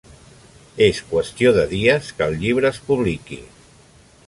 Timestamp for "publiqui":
2.91-3.41